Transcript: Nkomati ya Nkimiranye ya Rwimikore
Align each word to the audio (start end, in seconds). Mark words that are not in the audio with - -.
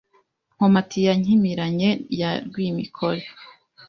Nkomati 0.55 0.97
ya 1.05 1.13
Nkimiranye 1.19 1.89
ya 2.19 2.31
Rwimikore 2.47 3.23